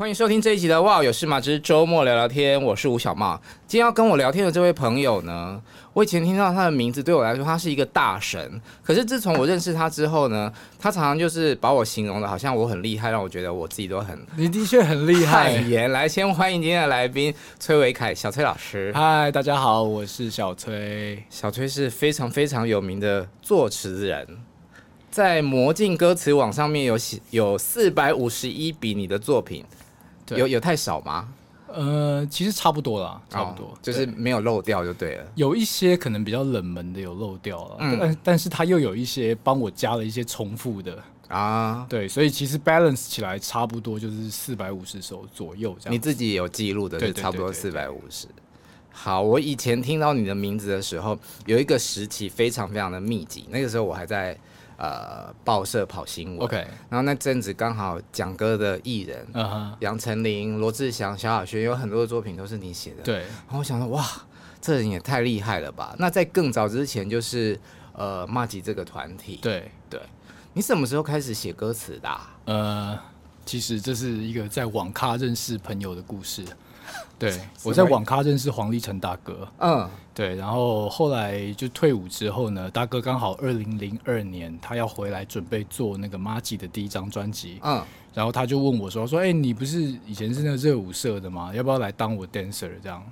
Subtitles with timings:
[0.00, 3.38] 欢迎收听这一集的《哇有事吗之周末聊聊天》，我是吴小茂。
[3.66, 5.60] 今天要跟我聊天的这位朋友呢，
[5.92, 8.58] 我以前听到他的名字，对我来说他是一个大神。
[8.82, 14.18] 可是自从我认识他之后呢，他常常就是把我形容的好像我很厉害，让我觉得我自己都很……
[14.38, 15.60] 你的确很厉害。
[15.88, 18.90] 来，先欢迎今天的来宾崔维凯，小崔老师。
[18.94, 21.22] 嗨，大家好，我是小崔。
[21.28, 24.26] 小崔是非常非常有名的作词人，
[25.10, 29.62] 在魔镜歌词网上面有写有四百五十一笔你的作品。
[30.36, 31.28] 有有太少吗？
[31.72, 35.24] 呃，其实差不多啦，差不多，哦、就是没有漏掉就对了。
[35.36, 45.94] 有一些可能比较冷门的有漏掉了，嗯、但但是他又有一些帮我加了一些重复的啊，对，所以其实 balance 起来差不多就是四百五十首左右这样。
[45.94, 48.26] 你自己有记录的，是差不多四百五十。
[48.90, 54.36] 好，我以前听到你的名字的时候，有一个时期非常非常的密集，那个时候我还在。
[54.80, 56.56] 呃，报社跑新闻，OK，
[56.88, 59.26] 然后那阵子刚好讲歌的艺人，
[59.80, 63.18] 杨丞琳、罗志祥、萧亚轩有很多的作品都是你写的，对。
[63.18, 64.02] 然后我想说，哇，
[64.58, 65.94] 这人也太厉害了吧！
[65.98, 67.60] 那在更早之前，就是
[67.92, 70.00] 呃，骂吉这个团体，对对。
[70.54, 72.34] 你什么时候开始写歌词的啊？
[72.46, 72.98] 呃，
[73.44, 76.42] 其实这是一个在网咖认识朋友的故事。
[77.18, 79.88] 对， 我在网咖认识黄立成大哥，嗯，
[80.20, 87.82] 对，然后后来就退伍之后呢，大哥刚好二零零二年他要回来准备做那个麻吉的第一张专辑，嗯，
[88.12, 91.54] 然后他就问我说说，哎、欸，你不是以前是那个热舞社的吗？
[91.54, 93.02] 要不要来当我 dancer 这样？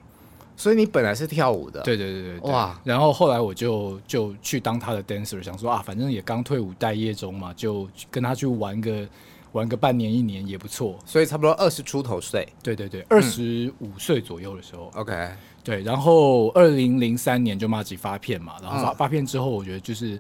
[0.55, 9.09] 所以你本来是跳舞的，对对对对，对，哇，然后后来我就就去当他的 dancer，想说啊，反正也刚退伍待业中嘛，就跟他去玩个。
[9.53, 12.47] 玩个半年一年也不错，所以差不多二十出头岁。
[12.63, 14.91] 对对对，二十五岁左右的时候。
[14.95, 15.31] OK，
[15.69, 20.19] 对，然后二零零三年就马吉发片嘛，然后发发片之后，我觉得就是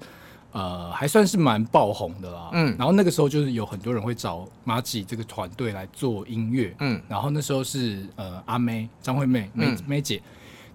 [0.52, 2.50] 呃还算是蛮爆红的啦。
[2.52, 6.74] 嗯，然后那个时候就是有很多人会找马吉这个团队来做音乐。
[6.80, 10.20] 嗯，然后那时候是呃阿妹张惠妹妹妹姐。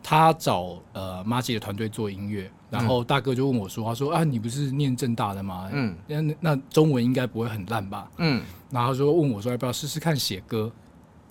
[0.05, 5.69] 她找呃马吉的团队做音乐，然后大哥就问我说：“他说啊，你不是念正大的吗？
[5.71, 8.11] 嗯，那那中文应该不会很烂吧？
[8.17, 10.69] 嗯，然后他说问我说要不要试试看写歌？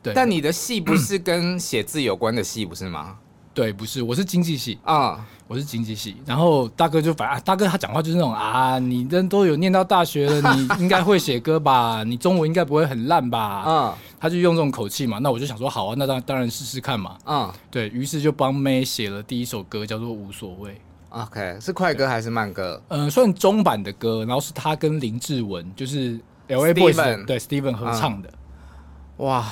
[0.02, 3.18] 对，但你的戏不是跟写字有关的戏，不是吗？”
[3.54, 6.16] 对，不是，我是经济系啊，我是经济系。
[6.24, 12.02] 然后大哥就反啊，大哥他讲话就是那种啊，你人都有念到大学了，你 应该会写歌吧？
[12.02, 13.38] 你中文应该不会很烂吧？
[13.38, 15.18] 啊，他就用这种口气嘛。
[15.18, 17.18] 那我就想说，好啊，那当当然试试看嘛。
[17.24, 20.70] 啊，对，于是就帮妹写了第一首歌，叫做《无所谓》。
[21.10, 22.82] OK，是快歌还是慢歌？
[22.88, 24.24] 嗯、呃，算中版的歌。
[24.24, 26.72] 然后是他跟林志文，就是 L.A.
[26.72, 28.30] Boyz 对 Steven 合唱的、
[29.18, 29.26] 嗯。
[29.26, 29.46] 哇，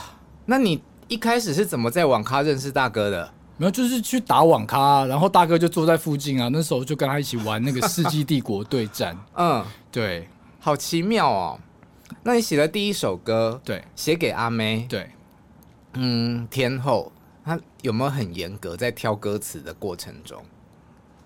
[0.46, 3.30] 那你一开始是怎么在网咖认识大哥的？
[3.60, 6.48] 没有，就是去打网咖，啊，然后大哥就坐在附近啊。
[6.50, 9.14] 那时候就跟他一起玩那个《世纪帝国对战》。
[9.36, 9.62] 嗯，
[9.92, 10.26] 对，
[10.58, 11.60] 好奇妙哦。
[12.22, 15.10] 那你写了第一首歌，对，写给阿妹，对，
[15.92, 17.12] 嗯，天后，
[17.44, 20.42] 他有没有很严格在挑歌词的过程中？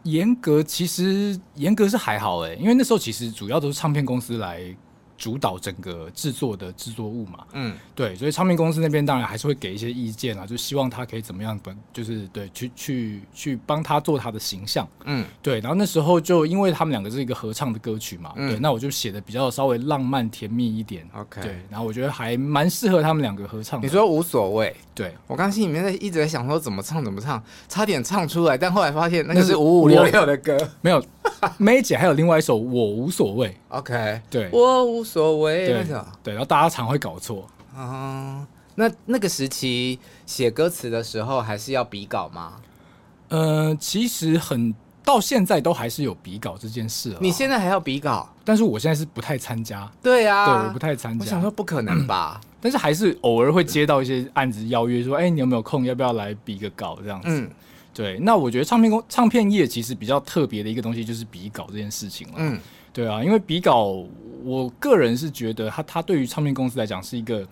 [0.03, 4.77] 严格其实严格是还好哎，因为那时候其实主要都是唱片公司来。
[5.25, 15.61] 主导整个制作的制作物嘛，嗯，对，所以唱片公司那边当然还是会给一些意见啊，就希望他可以怎么样，本就是对，去去去帮他做他的形象，嗯，对。
[15.61, 21.59] 然后那时候就因为他们两个是一个合唱的歌曲嘛，嗯、对，那我就写的比较稍微浪漫甜蜜一点，OK，对。
[21.71, 23.83] 然后我觉得还蛮适合他们两个合唱。
[23.83, 31.03] 你说无所谓，对，我刚心里面在一直在想说怎么唱怎么唱，差点唱出来，但后来发现那个是五五六六的歌，没有。
[31.59, 35.85] 妹姐还有另外一首我无所谓，OK，对，我无所谓，对，
[36.23, 42.55] 对，然后大家常会搞错，嗯，那那个时期写歌词的时候还是要比稿吗？
[43.29, 47.17] 呃，其实很到现在都还是有比稿这件事。
[47.21, 48.29] 你现在还要比稿？
[48.45, 49.91] 但是我现在是不太参加。
[50.03, 51.25] 对啊，对，我不太参加。
[51.25, 52.41] 我想说不可能吧？
[52.43, 55.85] 嗯、但是还是偶尔会接到一些案子邀约，说：“哎、欸，你有没有空？
[55.85, 57.29] 要不要来比个稿？”这样子。
[57.29, 57.51] 嗯，
[57.95, 58.19] 对。
[58.19, 62.35] 那我觉得唱片公唱片业其实比较特别的一个东西就是比稿这件事情了。
[62.39, 62.61] 嗯，
[62.93, 64.05] 对啊，因为比稿，
[64.43, 67.47] 我个人是觉得它它对于唱片公司来讲是一个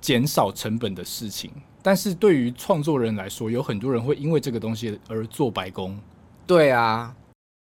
[0.00, 1.50] 减少成本的事情。
[1.82, 5.98] 但是对于创作人来说，有很多人会因为这个东西而做白工。
[6.46, 7.12] 对啊，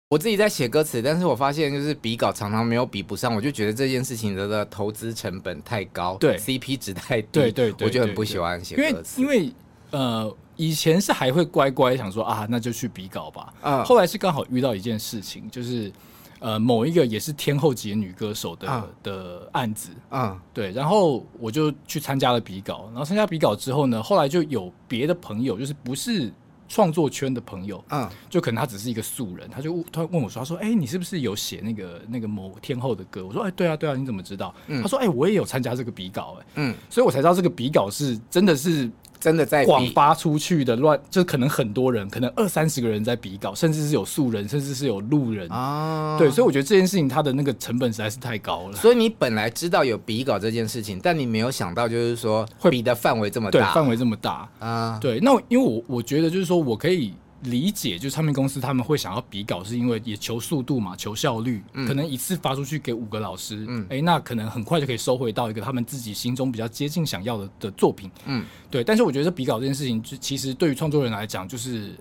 [0.10, 9.20] 我自己在写歌词，但是我发现就是比稿常常没有比不上，我就觉得这件事情的投资成本太高，对，CP 值太低，对对，对，我就很不喜欢写歌词。
[9.20, 9.54] 因为因为
[9.90, 13.54] 呃，以前是还会乖乖想说啊，那就去比稿吧。
[13.62, 15.92] 嗯，后来是刚好遇到一件事情，就是。
[16.40, 26.30] 呃，某一个也是天后级的女歌手的、uh, 的案子，嗯，uh, 对，然后我就去参加了比稿，然后参加比稿之后呢，后来就有别的朋友，就是不是
[26.68, 33.26] 创作圈的朋友，嗯，uh, 就可能他只是一个素人，他就他问我说，他说，哎、欸，你是不是有写那个那个某天后的歌？
[33.26, 34.54] 我说，哎、欸，对啊，对啊，你怎么知道？
[34.68, 38.92] 嗯、他说，哎、欸，我也有参加这个比稿、欸，哎，嗯，所以我才知道这个比稿是真的是。
[39.24, 46.18] 真的在广发出去的乱，就可能很多人，可能二三十个人在比稿，甚至是有素人，甚至是有路人啊。
[46.20, 48.76] 对，所以我觉得这件事情它的那个成本实在是太高了。
[48.76, 54.98] 所以你本来知道有比稿这件事情，但你没有想到就是说会比的范围这么大，范围这么大啊。
[55.00, 57.14] 对，那因为我我觉得就是说我可以。
[57.44, 61.62] 理解，就是唱片公司他们会想要比稿，是因为也求速度嘛，求效率。
[61.74, 68.84] 嗯、可能一次发出去给五个老师，嗯，哎、欸，那可能很快就可以收回到一个他们自己心中比较接近想要的的作品，嗯，对。
[68.84, 71.96] 但是我觉得比稿这件事情，就其实对于创作人来讲，就是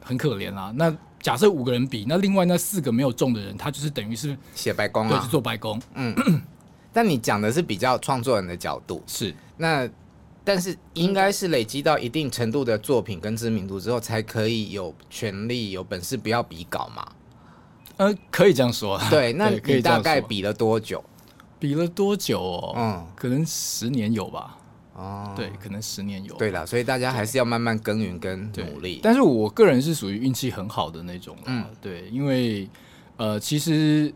[0.00, 0.72] 很可怜啦。
[0.76, 5.80] 那假设五个人比，那另外那四个没有中的人，他就是等于是写白工啊，对，是做白工。
[5.94, 6.42] 嗯，
[6.92, 9.88] 但你讲的是比较创作人的角度，是那。
[10.48, 17.06] 但是应该是累积到一定程度的作品跟知名度之后，才可以有权利、有本事不要比稿嘛？
[17.98, 18.98] 呃，可以这样说。
[19.10, 21.04] 对， 那你大概比了多久？
[21.58, 22.72] 比了多久哦？
[22.74, 24.56] 嗯，可能十年有吧。
[24.94, 26.34] 哦，对，可能十年有。
[26.36, 29.00] 对啦，所以大家还是要慢慢耕耘跟努力。
[29.02, 31.36] 但是我个人是属于运气很好的那种。
[31.44, 32.66] 嗯，对，因为
[33.18, 34.10] 呃，其实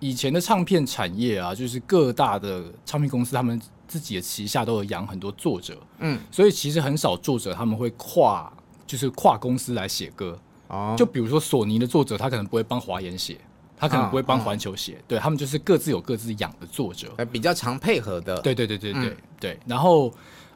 [0.00, 3.58] 以前的唱片产业啊，就是各大的唱片公司他们。
[3.92, 8.50] 自己的旗下都有养很多作者，嗯，所以其实很少作者他们会跨，
[8.86, 10.38] 就是跨公司来写歌。
[10.68, 13.36] 哦，就比如说索尼的作者，他可能不会帮华研写，
[13.76, 18.40] 他可能不会帮环球写，对他们就是各自有各自养的作者，比较常配合的。
[18.40, 19.60] 对对对对对对。
[19.66, 20.10] 然后，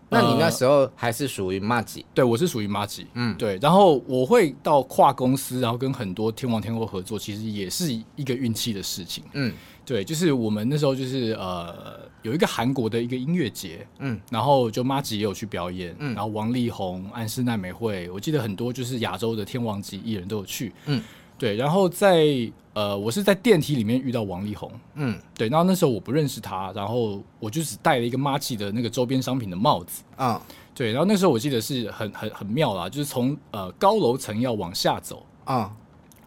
[0.09, 2.07] 那你那时候还是属于马吉？
[2.15, 3.07] 对，我是属于马吉。
[3.13, 3.59] 嗯，对。
[3.61, 9.23] 然后我会到跨公司，然后跟很多天王天后合作，其实也是一个运气的事情。
[9.35, 9.53] 嗯。
[9.87, 21.01] 对，就是我们那时候就是呃，有一个韩国的一个音乐节，嗯，然后就麻吉也有去表演，嗯，然后王力宏、安室奈美惠，我记得很多就是亚洲的天王级艺人都有去，嗯，
[21.39, 22.27] 对，然后在
[22.75, 30.43] 呃，我是在电梯里面遇到王力宏，嗯，对，然后那时候我不认识他，然后我就只戴了一个麻吉的那个周边商品的帽子，啊，
[30.75, 35.73] 对，然后那时候我记得是很很很妙啦，就是从呃高楼层要往下走，啊，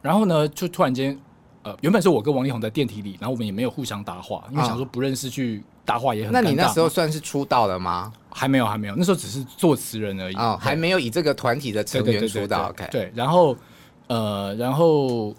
[0.02, 1.20] 然后呢，就突然间。
[1.64, 6.32] 呃，原本是我跟王力宏在电梯里，然后我们也没有互相搭话，因为想说不认识去搭话也很。
[6.32, 8.14] 那你那时候算是出道了吗？
[8.32, 12.70] 还没有，还没有，那时候只是作词人而已，哦，还没有以这个团体的成员出道。
[12.70, 13.56] OK，对，然后
[14.08, 15.36] 呃，然后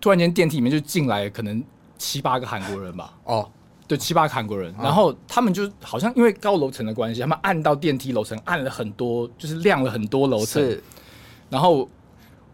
[0.00, 1.62] 突然间电梯里面就进来可能
[1.98, 3.12] 七八个韩国人吧。
[3.24, 3.46] 哦，
[3.86, 10.62] 对，七八个韩国人，然后他们就好像因为高楼层的关系，他们按到电梯楼层按了很多，就是亮了很多楼层。
[10.62, 10.82] 是，
[11.50, 11.86] 然后。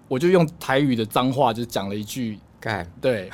[0.09, 2.89] 我就用台语的脏话就讲了一句，干。
[3.01, 3.29] 对，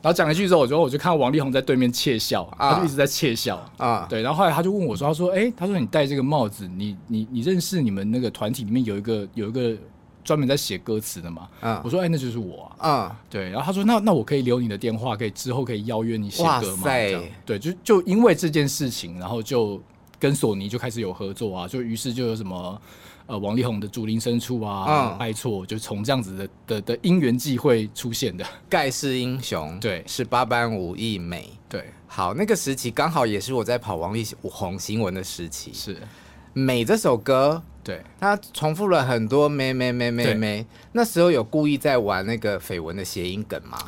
[0.00, 3.62] 然后讲了一句之后，我就我就看到王力宏在对面窃笑，啊、他就一直在窃笑。
[3.76, 9.76] 啊，对，然后后来他就问我说，他说，哎、欸，他说你戴这个帽子，你你你认识你们那个团体里面有一个有一个
[10.24, 11.48] 专门在写歌词的吗？
[11.60, 13.20] 啊、我说，哎、欸，那就是我啊，啊。
[13.28, 16.84] 对，然后他说，那那我可以留你的电话，可以之后可以邀约你写歌吗？
[16.84, 17.20] 塞。
[17.44, 19.80] 对，就就因为这件事情，然后就
[20.18, 22.80] 跟索尼就开始有合作啊，就于是就有什么。
[23.28, 28.44] 呃，王力宏的《竹林深处》啊，嗯、爱错就从这样子的的的因缘际会出现的。
[28.70, 31.84] 盖世英雄，对，是八般武艺美，对。
[32.06, 35.70] 好，那个时期刚好也是我在跑王力宏新闻的时期。
[35.74, 35.94] 是，
[36.54, 40.66] 美这首歌，对，他重复了很多美美美美美。
[40.92, 43.78] 那时候有故意在玩那个绯闻的谐音梗吗？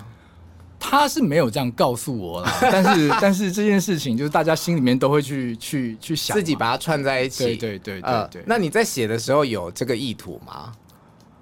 [0.90, 7.44] 他是没有这样告诉我啦， 但是但是这件事情就是大家心里面都会去去去想，自己把它串在一起。
[7.44, 8.42] 对对对对对。
[8.42, 10.73] 呃，那你在写的时候有这个意图吗？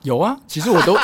[0.04, 1.00] 有啊，其实我都我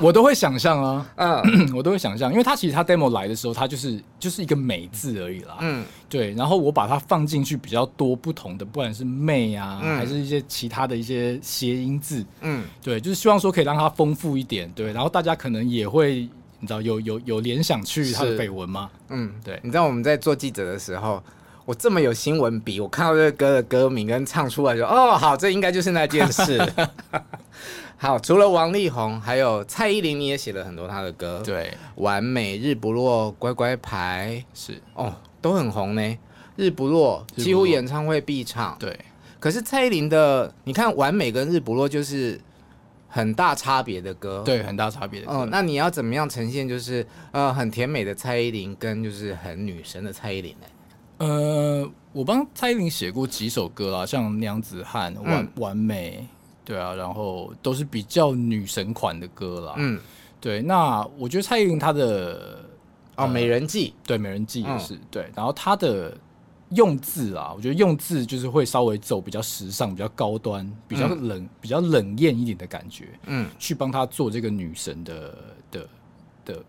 [0.00, 1.42] 我都会想象啊， 嗯，
[1.76, 16.26] 我都会想象，因为他其实他 demo 来的时候，他就是就是一个美字而已啦，嗯，对，然后我把它放进去比较多不同的，不管是媚啊，嗯、还是一些其他的一些谐音字，嗯，对，就是希望说可以让它丰富一点，对，然后大家可能也会
[16.60, 18.90] 你知道有有有联想去他的绯闻吗？
[19.08, 21.22] 嗯，对，你知道我们在做记者的时候。
[21.64, 26.58] 我这么有新闻笔，我看到这个歌的歌名跟唱出来就哦，好，这应该就是那件事。
[27.98, 31.42] 好，除了王力宏，还有蔡依林，你也写了很多他的歌。
[31.44, 36.18] 对，完美、日不落、乖乖牌是哦，都很红呢。
[36.56, 38.74] 日不落几乎演唱会必唱。
[38.80, 38.98] 对，
[39.38, 42.40] 可是蔡依林的，你看完美跟日不落就是
[43.18, 44.42] 很大差别的歌。
[44.44, 45.32] 对，很大差别的歌。
[45.32, 46.68] 哦，那你要怎么样呈现？
[46.68, 50.66] 就是呃，很甜美的蔡依林跟就是很女神的蔡依林呢？
[51.18, 56.24] 呃，我帮蔡依林写过几首歌啦，像《娘子汉》、完、嗯、完美，
[56.64, 59.74] 对啊，然后都是比较女神款的歌啦。
[59.78, 59.98] 嗯，
[60.40, 60.62] 对。
[60.62, 62.60] 那我觉得蔡依林她的
[63.16, 65.28] 哦，呃《美人计》对，《美人计》也是、嗯、对。
[65.34, 66.16] 然后她的
[66.70, 73.08] 用字啊，我觉得用字就是会稍微走比较时尚、比较高端、比较冷、嗯、比较冷艳一点的感觉。
[73.26, 75.38] 嗯，去帮她做这个女神的
[75.70, 75.88] 的
[76.44, 76.64] 的。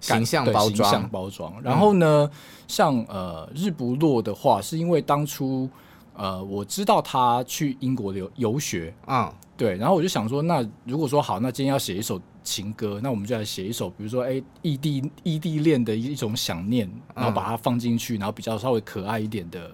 [0.00, 1.52] 形象包装，形象包装。
[1.60, 2.30] 然后呢，嗯、
[2.68, 5.68] 像呃日不落的话，是因为当初
[6.14, 19.70] 呃我知道她去英国留游学啊，嗯、对，然后我就想说，那如果说好，那今天要写一首情歌，那我们就来写一首，比如说哎异地异地恋的一种想念，然后把它放进去，然后比较稍微可爱一点的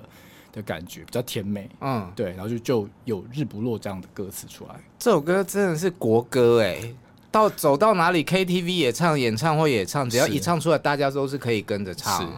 [0.53, 4.75] 的感觉，比较甜美，嗯，对，然后就就有日不落这样的歌词出来。
[4.99, 6.97] 这首歌真的是国歌哎、欸。
[7.31, 12.23] 到走到哪里 KTV 也唱，演唱会也唱，只要一唱出来，大家都是可以跟着唱。
[12.23, 12.29] 是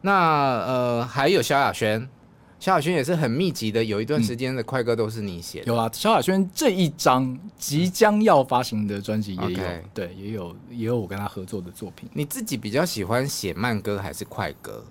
[0.00, 2.08] 那呃，还有萧亚轩，
[2.58, 5.66] 萧亚轩也是很密集的，有一段时间的快歌都是你写的。
[5.66, 9.82] 有啊，萧亚轩这一张即将要发行的专辑也有，Okay.
[9.92, 12.08] 对，也有也有我跟他合作的作品。
[12.14, 14.84] 你自己比较喜欢写慢歌还是快歌？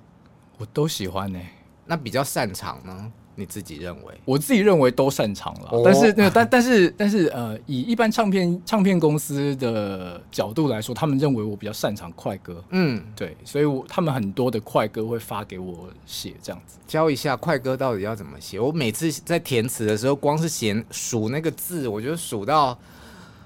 [0.58, 1.48] 我都喜欢呢、欸。
[1.86, 3.12] 那比较擅长呢？
[3.36, 4.14] 你自己认为？
[4.26, 12.64] 我自己认为都擅长了，但是那但但是但是呃，以一般唱片唱片公司的角度来说，他们认为我比较擅长快歌。
[12.70, 18.60] 嗯，对，所以我他们很多的快歌会发给我写，这样子教一下快歌到底要怎么写。
[18.60, 22.78] 我每次在填词的时候，光是写数那个字，我觉得数到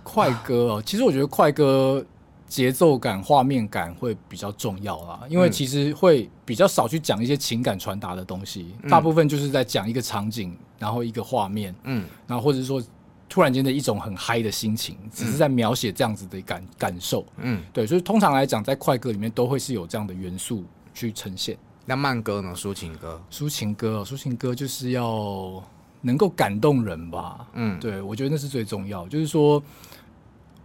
[0.03, 0.83] 快歌哦。
[0.85, 2.05] 其实我觉得快歌。
[2.49, 12.81] 节奏感、画面感会比较重要啦，因为其实会比较少去讲一些情感传达的东西，嗯、大部分就是在讲一个场景，然后一个画面，嗯，然后或者是说
[13.29, 21.55] 突然间的一种很嗨的心情，只是在描写这样子的感感受，嗯，对，所以通常来讲，在快歌里面都会是有这样的元素去呈现。
[21.85, 22.51] 那慢歌呢？
[22.55, 23.21] 抒情歌？
[23.31, 25.63] 抒情歌，抒情歌就是要
[26.01, 29.61] 能够感动人吧，嗯，对，我觉得那是最重要，就是说。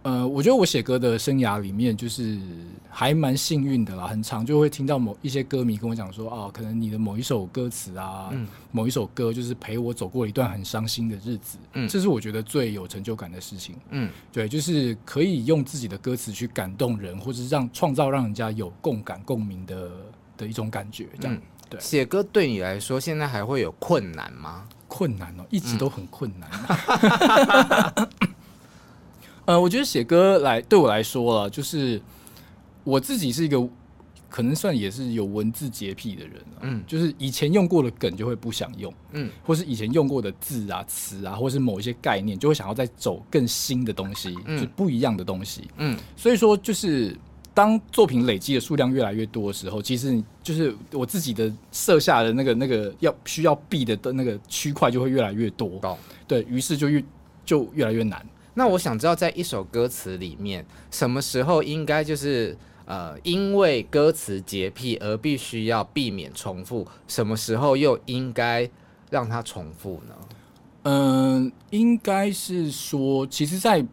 [0.05, 2.37] 呃，我觉得我写歌的生涯里面，就是
[2.91, 4.05] 还蛮幸运的啦。
[4.05, 11.57] 很常就会听到某一些歌迷跟我讲说，啊，可能你的某一首歌词啊，嗯、某一首歌，就是陪我走过一段很伤心的日子。
[11.73, 13.75] 嗯，这是我觉得最有成就感的事情。
[13.89, 19.89] 嗯，对，就是可以用自己的歌词去感动人，或者是让创造让人家有共感、共鸣的
[20.37, 21.07] 的一种感觉。
[21.19, 21.79] 这样，嗯、对。
[21.81, 24.67] 写歌对你来说，现在还会有困难吗？
[24.87, 26.47] 困难哦，一直都很困难。
[27.95, 28.07] 嗯
[29.45, 32.01] 呃，我觉得写歌来对我来说了，就是
[32.83, 33.67] 我自己是一个
[34.27, 47.15] 可能算也是有文字洁癖的人，嗯，就是以前用过的梗就会不想用，嗯，或是以前用过的字啊、词啊，或是某一些概念，就会想要再走更新的东西，嗯，就不一样的东西，嗯，所以说就是
[47.53, 55.95] 当作品累积的数量越来越多的时候，其实就是我自己的设下的那个那个要需要避的的那个区块就会越来越多，哦，
[56.27, 57.01] 对，于是就越
[57.45, 58.25] 就越来越难。
[58.55, 68.69] 那我想知道，在一首歌词里面，什么时候应该就是呃，因为歌词洁癖而必须要避免重复，什么时候又应该
[69.09, 70.15] 让它重复呢？
[70.83, 73.85] 嗯、应该是说，其实，在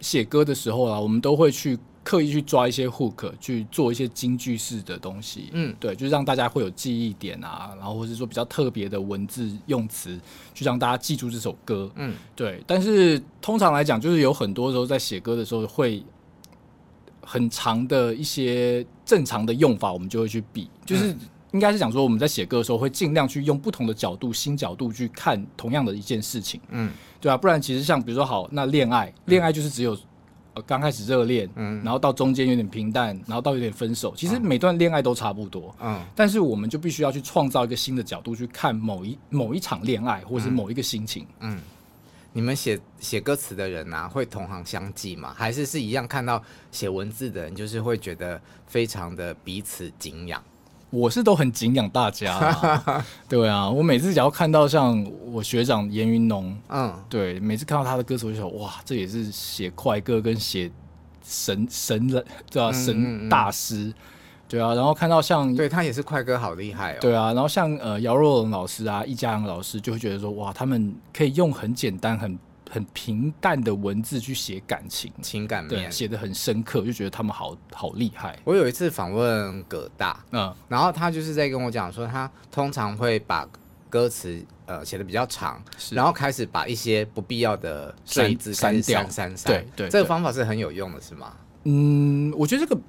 [0.00, 1.78] 写歌的时候啊，我们都会去。
[2.06, 10.16] 刻意去抓一些 hook 去做一些京剧式的东西，嗯，对，就是让大家会有记忆点啊，然后或者说比较特别的文字用词，
[10.54, 12.62] 去让大家记住这首歌，嗯，对。
[12.64, 16.00] 但是通常来讲，就是有很多时候在写歌的时候，会
[17.22, 21.12] 很长的一些正常的用法，我们就会去比，就是
[21.50, 26.88] 应该是讲说我们在写歌的时候，会尽量去用不同的角度、新角度去看同样的一件事情，嗯，
[27.20, 29.98] 对啊，不然其实像比如说好，那恋爱，恋爱就是只有。
[30.62, 34.14] 刚开始热恋，嗯，然后到中间有点平淡，然后到有点分手。
[34.16, 41.60] 其实每段恋爱都差不多，嗯，但是我们就必须要去创造一个新的角度去看某一某一场恋爱，或是某一个心情，嗯。
[42.32, 45.32] 你们写写歌词的人啊，会同行相忌吗？
[45.34, 50.42] 还是是一样看到写文字的人，就是会觉得非常的彼此敬仰？
[50.96, 60.70] 我是都很敬仰大家、啊， 对啊，我每次只要看到像我学长严云农，嗯，对，每次看到他的歌词，我就想，哇，这也是写快歌跟写
[61.22, 63.92] 神神人，对啊，神大师，
[64.48, 72.38] 对啊，然后看到像，对他也是快歌，好厉害哦，对啊，然后像呃姚若龙老师啊，易家扬老师，就会觉得说，哇，他们可以用很简单很。
[72.70, 78.38] 很平淡的文字去写感情、情感面，写的很深刻，就觉得他们好好厉害。
[78.44, 83.48] 我有一次访问葛大，嗯，然后他就是在跟我讲说，他通常会把
[83.88, 89.52] 歌词呃写的比较长，然后开始把一些不必要的赘字删掉，删删删。
[89.52, 91.32] 对对，这个方法是很有用的，是吗？
[91.64, 92.80] 嗯，我觉得这个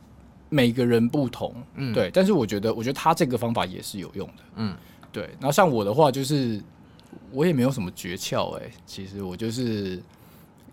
[0.50, 4.75] 每个人不同，嗯，对，但是我觉得，我觉得他这个方法也是有用的，嗯，
[5.12, 5.25] 对。
[5.39, 6.60] 然后像我的话，就是。
[7.31, 10.01] 我也没有什么诀窍哎，其实我就是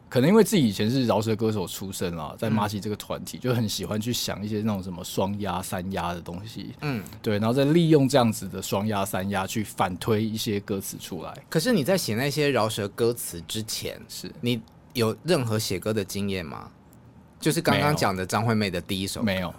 [0.08, 11.34] 可能因为自己以前是饶舌歌手出身啊，在马奇这个团体就很喜欢去想一些那种什么双压、三压的东西，嗯，对，然后再利用这样子的双压、三压去反推一些歌词出来。
[11.48, 16.70] 可是你在写那些饶舌歌词之前，是你有任何写歌的经验吗？
[17.40, 19.52] 就是刚刚讲的张惠妹的第一首没有。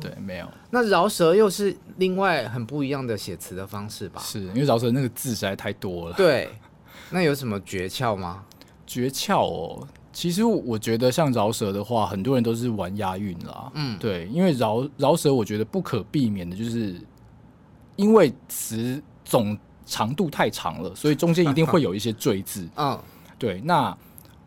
[0.00, 0.48] 对，没有。
[0.70, 4.20] 那饶舌又是另外很不一样的写词的方式吧？
[4.20, 6.16] 是因为饶舌那个字实在太多了。
[6.16, 6.48] 对，
[7.10, 8.44] 那有什么诀窍吗？
[8.86, 13.70] 诀窍哦，其实我觉得像饶舌的话，很多人都是玩押韵啦。
[13.74, 16.94] 嗯，对，因为饶饶舌，我觉得不可避免的就是
[17.96, 22.68] 因为词总长度太长了，所以中间一定会有一些赘字。
[22.76, 22.98] 嗯，
[23.38, 23.96] 对，那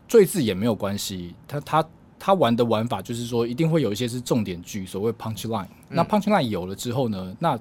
[0.08, 1.86] 赘字也没有关系，它它。
[2.24, 5.66] 他玩的玩法就是说，一定会有一些是重点句，所谓 punch line。
[5.90, 7.60] 那 punch line 有了之后呢，那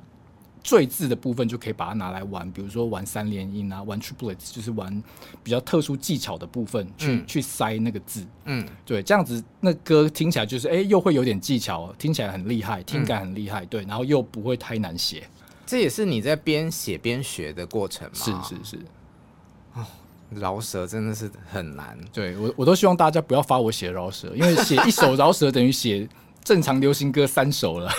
[0.62, 5.02] 最字的部分就可以把它拿来玩，比如说玩三连音啊，玩 triplets，就是玩
[5.43, 8.26] 比较特殊技巧的部分，去、嗯、去塞那个字。
[8.45, 15.26] 嗯，对，这样子那歌听起来就是，哎、欸，又会有点技巧，听起来很厉害，听感很厉害，对，然后又不会太难写。
[15.64, 18.12] 这也是你在边写边学的过程吗？
[18.14, 18.79] 是是是。
[20.30, 26.08] 饶舌真的是很难，对，我我都希望大家不要发我写饶舌，因为写一首饶舌等于写
[26.42, 27.90] 正常流行歌三首了，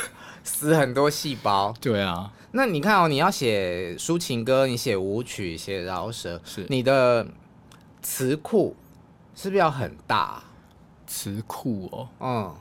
[0.43, 1.73] 死很多细胞。
[1.81, 7.27] 对啊，那你看哦，你要写抒情歌，你写舞曲，写饶舌，是你的
[8.01, 8.75] 词库
[9.35, 10.43] 是不是要很大？
[11.07, 12.55] 词库哦，嗯，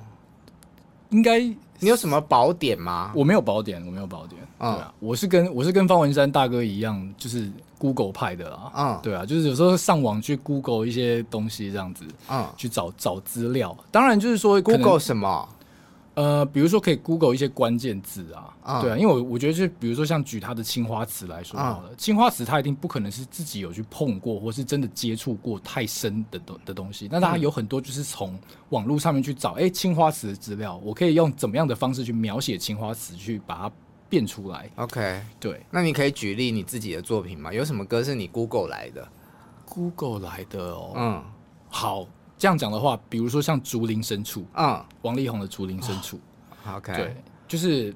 [1.10, 1.40] 应该。
[1.82, 3.10] 你有什么宝典吗？
[3.14, 4.38] 我没有宝典，我没有宝典。
[4.58, 7.50] 嗯、对啊，我是跟我是跟方文山大哥一样，就是
[7.80, 8.72] Google 派的啊。
[8.76, 13.76] 嗯，对啊，就是有时候上网去 Google 一些东西这样子，嗯，去找找资料。
[13.90, 15.48] 当然就是说 Google 什么？
[16.14, 27.08] 呃，比如说可以 Google 一些关键字啊，嗯、对啊，因为我我觉得就比如说像举他的青花瓷来说好了，嗯、青花瓷他一定不可能是自己有去碰过，或是真的接触过太深的东的东西。
[27.10, 28.38] 那他有很多就是从
[28.70, 33.72] 网络上面去找，哎、欸，青花瓷的资料，我可以用怎么样的方式去描写青花瓷，去把它
[34.10, 34.68] 变出来。
[34.74, 37.50] OK，对，那你可以举例你自己的作品吗？
[37.50, 39.08] 有什么歌是你 Google 来的
[39.64, 41.24] ？Google 来的哦，嗯，
[41.70, 42.06] 好。
[42.36, 46.18] 这样讲的话，比如说像竹林深处，嗯，王力宏的竹林深处，
[46.64, 47.14] 哦，OK，对，
[47.46, 47.94] 就是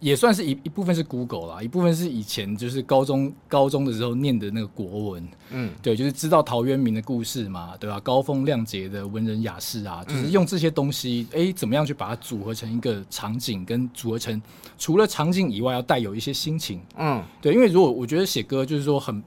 [0.00, 7.98] 也算是一一部分是 Google 啦，一部分是以前就是高中高中的时候念的那个国文，嗯，对，就是知道陶渊明的故事嘛，对吧？
[8.00, 14.40] 高风亮节的文人雅士啊，就是用这些东西，哎，怎么样去把它组合成一个场景，跟组合成
[14.78, 19.22] 除了场景以外，要带有一些心情，嗯，对，因为如果我觉得写歌就是说很。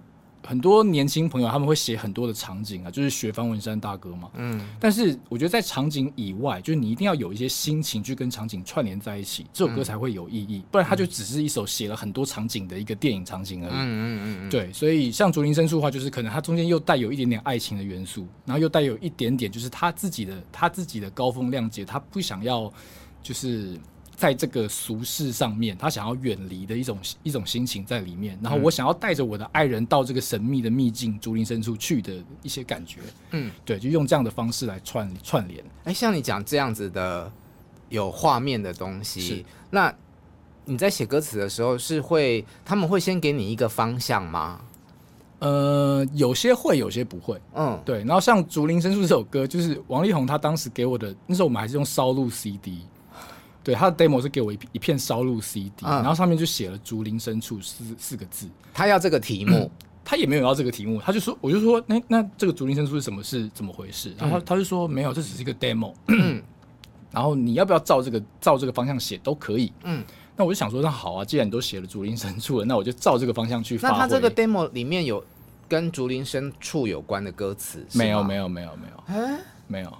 [0.49, 4.31] 很多年轻朋友他们会写很多的场景啊，就是学方文山大哥嘛。
[4.33, 4.67] 嗯。
[4.79, 10.63] 但是我觉得在场景以外，就是你一定要有一些心情去跟场景串联在一起，这首歌才会有意义。
[10.71, 13.73] 不然它就只是一首写了很多场景的一个电影场景而已。
[13.73, 14.49] 嗯嗯嗯。
[14.49, 22.73] 对，所以像竹林深处的话，就是可能它中间又带有一点点爱情的元素，然后又带有一点点就是他自己的他自己的高风亮节，他不想要
[23.21, 23.79] 就是。
[24.19, 28.37] 在这个俗世上面，他想要远离的一种一种心情在里面。
[28.43, 32.99] 然后我想要带着我的爱人到这个神秘的秘境竹林深处去的一些感觉。
[33.31, 35.63] 嗯，对，就用这样的方式来串串联。
[35.85, 37.31] 哎，像你讲这样子的
[37.87, 39.95] 有画面的东西，那
[40.65, 44.59] 你在写歌词的时候是会他们会先给你一个方向吗？
[45.39, 47.41] 呃，有些会，有些不会。
[47.55, 47.99] 嗯，对。
[47.99, 52.79] 然后像竹林深处这首歌，就是王力宏他当时给我的，那时候我们还是用烧录 CD。
[53.69, 58.49] 对，他的 demo 是给我一一片烧录 CD，、嗯、然后上面就写了“竹林深处”四四个字。
[58.73, 59.71] 他要这个题目、嗯，
[60.03, 63.21] 他也没有要这个题目，他就说，我就说，那那这个“竹林深处”是什么？
[63.21, 64.11] 是怎么回事？
[64.17, 65.93] 然后他他就说，没有，这只是一个 demo。
[66.07, 66.41] 嗯、
[67.13, 69.71] 然后你要不要照这个照这个方向写都可以。
[69.83, 70.03] 嗯，
[70.35, 73.93] 那我就想说，那好啊，既然你都写了“竹林深处”了，那我就照这个方向去发挥。
[73.93, 75.23] 那他这个 demo 里面有
[75.67, 77.85] 跟竹林深处有关的歌词？
[77.93, 79.97] 没有，没有，没有，没有，没有，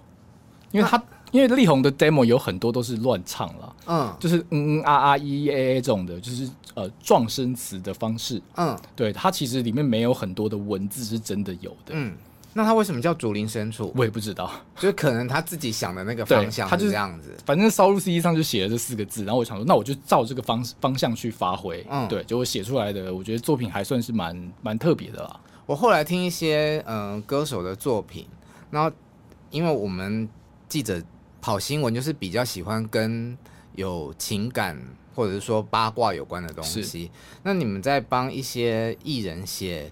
[0.72, 12.14] 因为他因为力宏的 demo 有很多都是乱唱了，嗯，就是嗯嗯啊啊一 a a 这种的，就是呃撞声词的方式，嗯，对，它其实里面没有很多的文字是真的有的，嗯。
[12.52, 13.94] 那他为什么叫竹林深处？
[13.96, 17.38] 我也不知道，就可能他自己想的那个方向，他就是这样子。
[17.46, 21.86] 反正烧录 CD 上就写了这四个字，然后我想说，那我就照这个方方向去发挥。
[21.88, 25.40] 嗯，对，结果写出来的，我觉得作品还算是蛮蛮特别的啦。
[25.68, 28.26] 我后来听一些嗯、呃、歌手的作品，
[28.72, 28.92] 然后
[29.52, 30.28] 因为我们
[30.68, 31.00] 记者
[31.42, 33.38] 跑新闻，就是比较喜欢跟
[33.76, 34.78] 有情感
[35.16, 36.84] 或者是说八卦有关的东西。
[36.84, 37.10] 是
[37.44, 39.92] 那你们在帮一些艺人写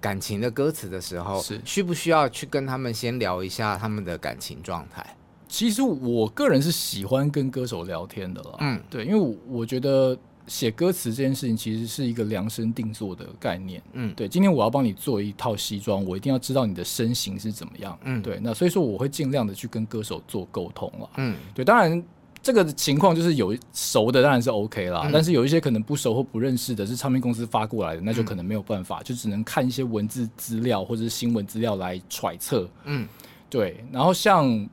[0.00, 5.16] 感情的歌词的时候，是需不需要去跟他们先聊一下他们的感情状态？
[5.48, 8.56] 其实我个人是喜欢跟歌手聊天的啦。
[8.60, 13.82] 嗯，对，因为我我觉得写歌词这件事情其实是一个量身定做的概念。
[13.92, 17.98] 嗯，对，今天我要帮你做一套西装，我一定要知道你的身形是怎么样。
[18.04, 21.10] 嗯，对，那所以说我会尽量的去跟歌手做沟通了。
[21.16, 22.02] 嗯，对，当然。
[22.42, 32.70] 这个情况就是有熟的当然是 OK 啦，嗯、但是有一些可能不熟或不认识的，是唱片公司发过来的，那就可能没有办法，嗯、就只能看一些文字资料或者是新闻资料来揣测。
[32.84, 33.08] 嗯，
[33.50, 33.84] 对。
[33.90, 34.64] 然后像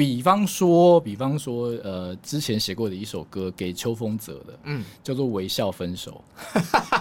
[0.00, 6.24] 比方说，比方说，呃，之前写过的一首歌给秋风泽的，嗯，叫做《微笑分手》。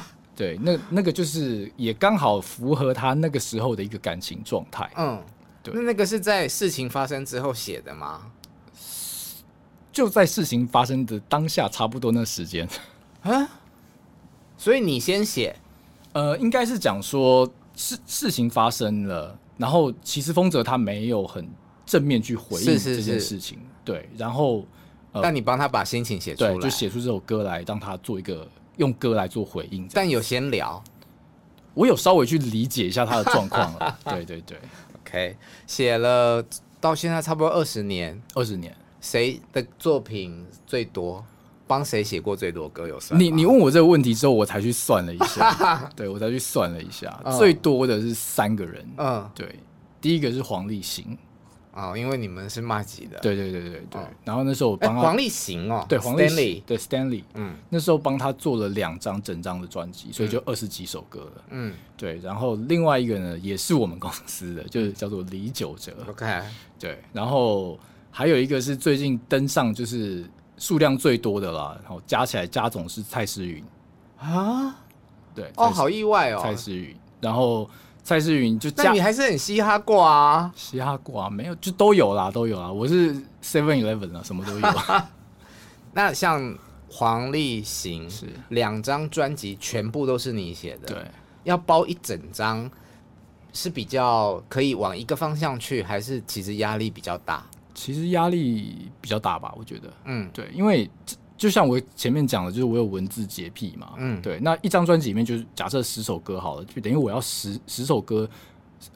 [0.35, 4.91] 对，那那个就是也刚好符合他那个时候的一个感情状态。
[4.97, 5.23] 嗯，
[5.63, 5.73] 对。
[5.73, 8.29] 那那个是在事情发生之后写的吗？
[9.93, 12.67] 就在事情发生的当下，差不多那时间
[13.21, 13.49] 啊，
[14.57, 15.55] 所以你先写，
[16.11, 21.47] 呃，应该是讲说事事情发生了，然后其实丰泽他没有很
[21.89, 24.63] 正面去回应这件事情，对，然后，
[25.11, 28.47] 呃、但你帮他把心情写出来，就写出这首歌来，让他做一个
[28.77, 29.89] 用歌来做回应。
[29.91, 30.83] 但有闲聊，
[31.73, 34.59] 我有稍微去理解一下他的状况了， 对对对
[35.01, 36.45] ，OK，写了
[36.79, 38.71] 到现在差不多二十年，二十年。
[39.01, 41.25] 谁的作品最多？
[41.65, 42.87] 帮谁写过最多歌？
[42.87, 43.19] 有算？
[43.19, 48.85] 你你问我这个问题之后，我才去算了一下， 对，我才去算了一下，嗯、最多的是三个人。
[48.97, 49.57] 嗯，对，
[50.01, 51.17] 第一个是黄立行。
[51.79, 53.17] 哦，因为你们是麻吉的。
[53.19, 54.01] 对对对对对。
[54.01, 57.23] 哦、然后那时候我帮黄立行哦，对黄立行，对 Stanley。
[57.35, 61.43] 嗯，那时候帮他做了两张整张的专辑，所以就二十几首歌了。
[61.51, 62.19] 嗯，对。
[62.19, 65.93] 然后另外一个呢，也是我们公司的，就是叫做李九哲。
[66.07, 66.41] OK。
[66.79, 67.79] 对，然后。
[68.11, 73.63] 还有一个是最近登上就是数量最多的啦，然后加起来加总是蔡诗芸
[74.17, 74.75] 啊，
[75.35, 77.69] 对哦，好意外哦，蔡诗芸，然后
[78.09, 84.67] 蔡诗芸就那你还是很嘻哈挂啊，嘻哈挂没有就都有啦，都有啦，我是 Seven Eleven 啊，什么都有。
[85.93, 86.57] 那像
[86.89, 88.25] 黄立行是。
[88.49, 91.05] 两张专辑全部都是你写的，对，
[91.43, 92.67] 要包一整张
[93.53, 97.45] 是比较可以往一个方向去，还是其实压力比较大？
[97.75, 100.89] 其实压力比较大吧，我觉得，嗯，对，因为
[101.39, 108.29] 就像我前面讲的，就是我有文字洁癖嘛，嗯，对，那一张专辑里面就是假设十首歌好了，就等于我要十十首歌，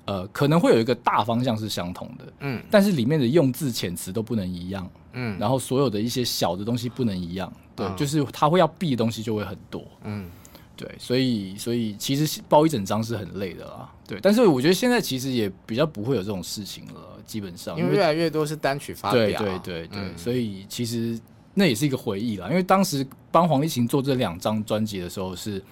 [0.05, 10.29] 呃，可能会有一个大方向是相同的，嗯，但是里面的用字遣词都不能一样，嗯，然后所有的一些小的东西不能一样，对，嗯，就是他会要避的东西就会很多，嗯。
[10.75, 13.87] 对，所以所以其实包一整张是很累的啦。
[14.07, 19.23] 对，但是我觉得现在其实也比较不会有这种事情了，基本上因为越来越多是单曲发表。
[19.23, 21.17] 对对对对，嗯、所以其实
[21.53, 22.47] 那也是一个回忆啦。
[22.49, 25.63] 因为当时帮黄立行做这两张专辑的时候，是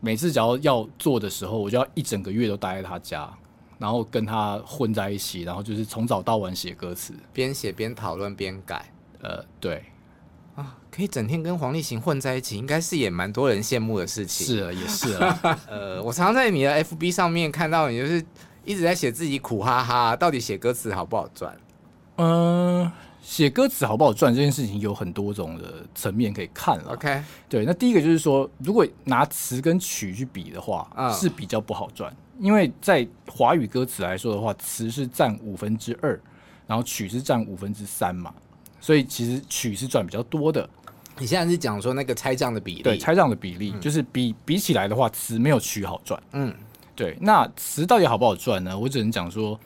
[0.00, 3.28] 每次只要要做的时候，我就要一整个月都待在他家，
[3.78, 8.92] 然后跟他混在一起，然后就是从早到晚写歌词，边写边讨论边改。
[9.20, 9.84] 呃，对。
[10.54, 14.44] 啊，可以整天跟黄立行混在一起，应该是也蛮多人羡慕的事情。
[14.44, 15.38] 是啊，也是啊。
[15.70, 18.24] 呃，我常常在你的 FB 上面看到你，就是
[18.64, 20.16] 一直在写自己苦哈哈。
[20.16, 21.56] 到底写歌词好不好赚？
[22.16, 22.92] 嗯、呃，
[23.28, 26.94] 写歌词好不好赚这件事情有很多种的层面可以看了。
[26.94, 32.10] OK，对，那第一个就是说，如果拿词跟曲去比的话，嗯、是比较不好赚，
[32.40, 36.18] 因为在华语歌词来说的话，词是占五分之二，
[36.66, 38.32] 然后曲是占五分之三嘛。
[38.80, 40.66] 所以其实曲是赚比较多的。
[41.18, 42.82] 你现在是讲说那个拆账的比例？
[42.82, 46.18] 对，拆账的比例、嗯、就是比比起来的话，词没有曲好赚。
[46.32, 46.54] 嗯，
[46.96, 47.14] 对。
[47.20, 48.78] 那词到底好不好赚呢？
[48.78, 49.60] 我只能讲说，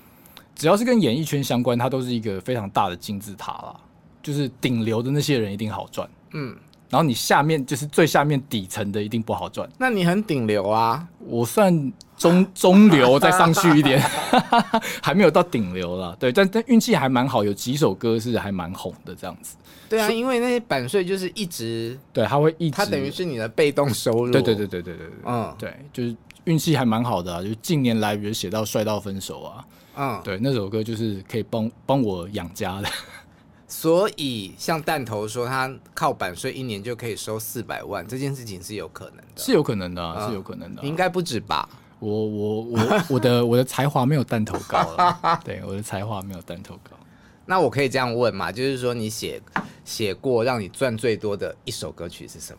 [0.54, 3.80] 只要是跟演艺圈相关，它都是一个非常大的金字塔啦。
[4.22, 6.08] 就是顶流的那些人一定好赚。
[6.32, 6.56] 嗯。
[6.92, 9.66] 然后你下面就是最下面底层的一定不好赚。
[9.78, 13.98] 那你很顶流啊，我算中 中流再上去一点，
[15.02, 16.14] 还没有到顶流了。
[16.20, 19.56] 对，但但运气还蛮好，有几首歌是还蛮红的这样子。
[19.88, 24.30] 对啊，因为那些版税就是一直，对，它会一直，它等于是你的被动收入。
[24.30, 29.64] 对对对对对对对，嗯，对，就是运气还蛮好的啊，就近年来比如写到帅到分手啊，
[29.96, 32.88] 嗯，对，那首歌就是可以帮帮我养家的。
[33.72, 41.66] 所以像弹头说他靠版税一年就可以收四百万，这件事情是有可能的，是有可能的、啊，是有可能的、啊，应该不止吧？
[41.98, 46.90] 我我我我的我的才华没有弹头高了， 对，我的才华没有弹头高。
[47.46, 48.52] 那我可以这样问嘛？
[48.52, 49.40] 就是说你写
[49.86, 52.58] 写过让你赚最多的一首歌曲是什么？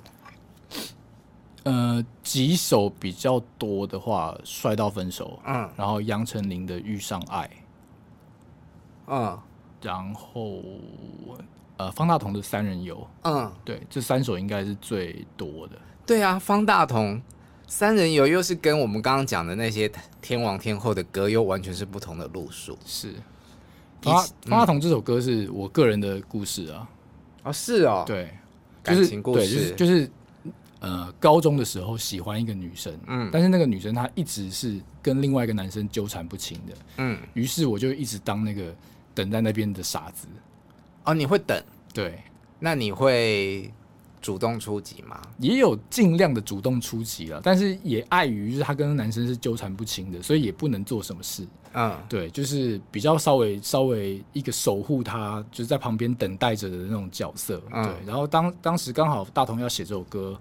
[1.66, 7.50] 呃，几首比较多的话，帅到分手，嗯，然后杨丞琳的遇上爱，
[9.06, 9.40] 嗯，
[9.84, 10.64] 然后
[11.78, 15.78] 呃方大同的三人游，嗯，对，这三首应该是最多的。
[16.06, 17.22] 对啊，方大同
[17.68, 19.92] 三人游又是跟我们刚刚讲的那些
[20.22, 22.78] 天王天后的歌又完全是不同的路数。
[22.86, 23.14] 是，
[24.02, 24.16] 方
[24.48, 26.88] 方大同这首歌是我个人的故事啊，
[27.44, 28.30] 啊、哦、是哦，对，
[28.84, 29.76] 就是、感情故事，对，就是。
[29.76, 30.12] 就是
[30.84, 38.76] 呃，高中的时候喜欢一个女生，嗯，但是那个女生她一直是跟另外一个男生纠缠不清的，嗯，于是我就一直当那个
[39.14, 40.28] 等在那边的傻子。
[41.04, 41.62] 哦，你会等？
[41.94, 42.22] 对，
[42.60, 43.72] 那你会
[44.22, 45.22] 主动出击吗？
[45.38, 51.48] 也有尽量的主动出击了，但是也碍于就是他跟男生是纠缠不清的，所以也不能做什么事。
[51.74, 57.62] 嗯，对，就是比较稍微稍微一个守护他，就是在旁边等待着的那种角色。
[57.72, 60.40] 嗯、对，然后当当时刚好大同要写这首歌。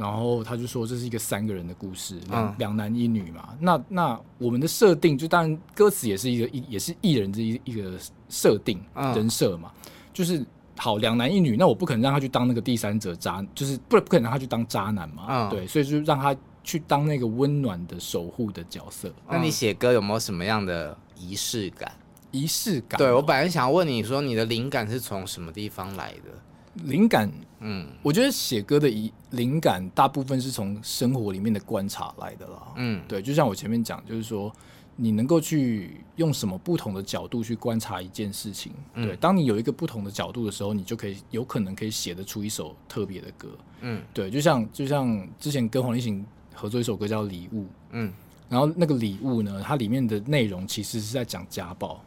[0.00, 3.50] 然后他就说，这是一个三个人的故事，两两男一女嘛。
[3.60, 7.92] 那那我们的设定就当然歌词也是一个一也是艺人这一一个
[8.30, 8.82] 设定
[9.14, 9.70] 人设嘛，
[10.14, 10.42] 就是
[10.78, 15.50] 好两男一女，那我不可能让他去当那个第三者渣，就是不不可能让他去当渣男嘛。
[15.50, 16.34] 对，所以就让他
[16.64, 19.12] 去当那个温暖的守护的角色。
[19.28, 21.92] 那你写歌有没有什么样的仪式感？
[22.30, 22.96] 仪式感？
[22.96, 26.30] 对，我本来想要问你说，你的灵感是从什么地方来的？
[26.74, 34.52] 灵感，嗯，我觉得写歌的一灵感大部分是从生活里面的观察来的啦，嗯，对，就像我前面讲，就是说
[34.94, 43.48] 你能够去用什么不同的角度去观察一件事情，嗯、对，当你有一个不同的角度的时候，你就可以有可能可以写得出一首特别的歌，
[43.80, 48.12] 嗯，对，就像就像之前跟黄立行合作一首歌叫《礼物》，嗯，
[48.48, 52.00] 然后那个礼物呢，它里面的内容其实是在讲家暴，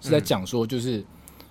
[0.00, 1.04] 是在讲说就是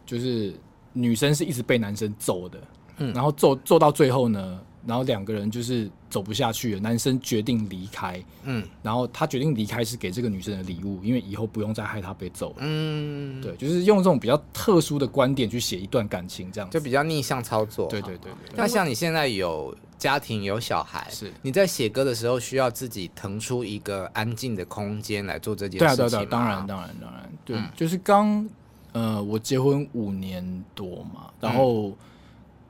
[0.04, 0.54] 就是。
[0.98, 2.60] 女生是一直被男生揍的，
[3.00, 16.80] 嗯，然后揍揍到最后呢，然后两个人就是走不下去了，男生决定离开，嗯，然后他决定离开是给这个女生的礼物，因为以后不用再害她被揍了，嗯，对，就是用这种比较特殊的观点去写一段感情，这样子。
[16.80, 18.56] 就比较逆向操作，对对对，对，对。
[18.56, 21.30] 那像你现在有家庭有小孩，是。
[21.42, 25.96] 你在写歌的时候需要自己腾出一个安静的空间来做这件事情？
[25.98, 28.48] 对啊，对对，当然当然当然，对，嗯、就是刚。
[28.96, 31.92] 呃，我结婚五年多嘛，然后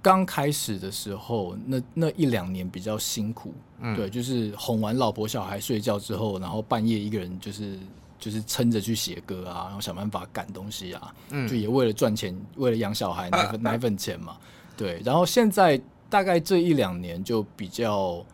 [0.02, 7.78] 刚开始的时候，那那一两年比较辛苦，嗯，对，就是哄完老婆小孩睡觉之后，然后半夜一个人就是
[8.20, 14.36] 就是撑着去写歌啊，然后想办法赶东西啊，嗯，就也为了赚钱，为了养小孩奶粉 奶粉钱嘛，
[14.76, 18.26] 对，然后现在大概这一两年就比较。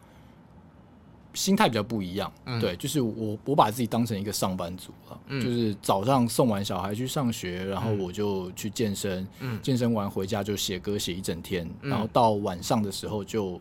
[1.34, 13.60] 心态比较不一样，嗯，对，就是我我把自己当成一个上班族了，嗯，就是早上送完小孩去上学，然后我就去健身，嗯，健身完回家就写歌写一整天，嗯，然后到晚上的时候就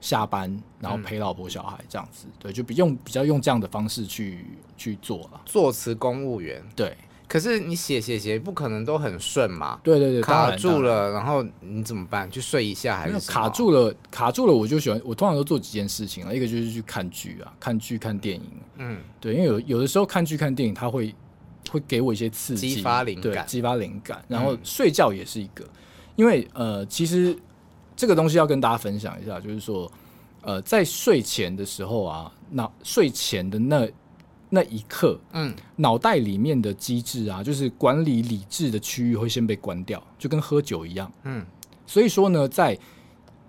[0.00, 4.46] 下班，然后陪老婆小孩这样子，对，就比用比较用这样的方式去
[4.76, 6.96] 去做了，作词公务员，对。
[7.32, 9.80] 可是你写写写不可能都很顺嘛？
[9.82, 12.30] 对对对，卡住了，然后你怎么办？
[12.30, 13.90] 去睡一下还是卡住了？
[14.10, 18.44] 卡住了，我就喜欢我通常都做几件事情啊，一个就是去看剧啊，看剧看电影。
[18.76, 21.14] 嗯，对，因为有有的时候看剧看电影，它会
[21.70, 24.22] 会给我一些刺激，激发灵感，激发灵感。
[24.28, 25.70] 然后睡觉也是一个，嗯、
[26.16, 27.34] 因为呃，其实
[27.96, 29.90] 这个东西要跟大家分享一下，就是说
[30.42, 33.88] 呃，在睡前的时候啊，那睡前的那。
[34.54, 41.42] 那一刻，嗯，脑袋里面的机制啊，就是管理理智的区域会先被关掉，就跟喝酒一样，嗯。
[41.86, 42.78] 所以说呢，在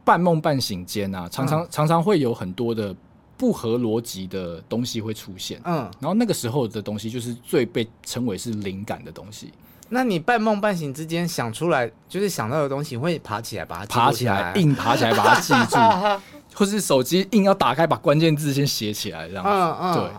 [0.05, 2.95] 半梦半醒间啊，常常、嗯、常常会有很多的
[3.35, 5.91] 不合逻辑的东西会出现，嗯。
[5.99, 9.51] 然后那个时候的东西，就是最被称为是灵感的东西。
[9.89, 15.77] 那你半梦半醒之间想出来，就是想到的东西，会爬起来把它爬起来，硬爬起来把它记住，
[16.55, 20.11] 或是手机硬要打开，把关键字先写起来，这样子，嗯嗯，对。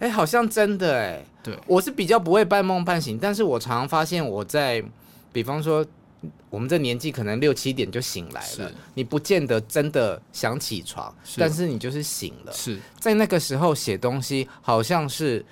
[0.00, 4.82] 哎、欸，好像真的哎、欸，对，我是比较不会半梦半醒，但是我常常发现我在，
[5.32, 5.86] 比方说
[6.50, 12.78] 我们这年纪可能六七点就醒来了，你不见得真的想起床，是，但是你就是醒了，是。
[12.98, 15.44] 在那个时候写东西，好像是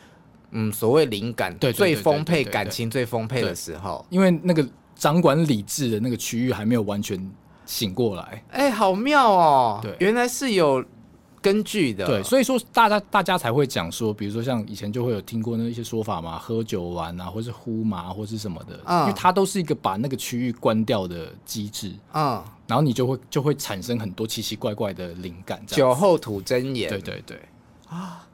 [0.50, 7.30] 嗯，所谓灵感最丰沛，感情最丰沛的时候，因为那个掌管理智的那个区域还没有完全
[7.64, 10.84] 醒过来，哎、欸，好妙哦，对，原来是有。
[11.42, 12.06] 根据的。
[12.06, 25.60] 对，所以说大家大家才会讲说，比如说像以前就会有听过那一些说法嘛，喝酒玩啊，或是呼麻或是什么的，嗯，因为它都是一个把那个区域关掉的机制，嗯，然后你就会就会产生很多奇奇怪怪的灵感。
[25.66, 27.42] 酒后吐真言，对对对，
[27.88, 28.24] 啊，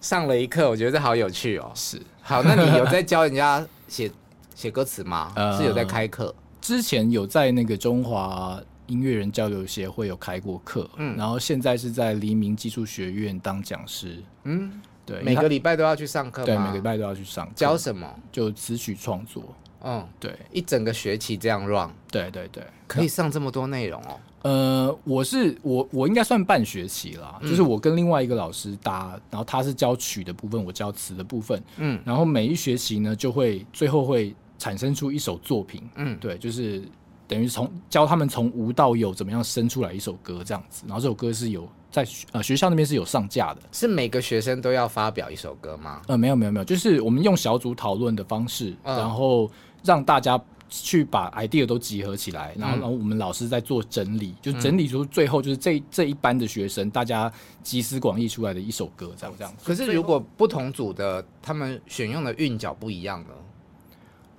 [0.00, 1.70] 上了一课，我觉得这好有趣哦。
[1.74, 4.10] 是，好，那你有在教人家 写
[4.54, 5.32] 写歌词吗？
[5.34, 6.34] 呃，是有在开课？
[6.60, 17.52] 之前有在那个中华音乐人交流协会有开过课，嗯，然后现在是在黎明技术学院当讲师，嗯，对，每个礼拜都要去上课，对，每个礼拜都要去上课。
[17.54, 18.12] 教什么？
[18.32, 24.20] 就词曲创作，嗯，对，一整个学期这样 run，对对对，可以上这么多内容哦。
[24.42, 34.34] 呃，我是我我应该算半学期啦，嗯，就是我跟另外一个老师搭，然后他是教曲的部分，我教词的部分，嗯，然后每一学期呢就会最后会。
[34.60, 36.82] 产生出一首作品，嗯，对，就是
[37.28, 43.60] 等于从教他们从无到有怎么样生出来一首歌这样子，然后这首歌是有在呃学校那边是有上架的。
[43.70, 46.00] 是每个学生都要发表一首歌吗？
[46.08, 49.50] 呃，没有没有没有，就是我们用小组讨论的方式，嗯，然后
[49.84, 57.30] 让大家去把 idea 都集合起来，然后然后我们老师在做整理，嗯，就整理出最后就是这这一班的学生大家
[57.62, 59.54] 集思广益出来的一首歌，这样这样。
[59.62, 63.28] 可是如果不同组的他们选用的韵脚不一样呢？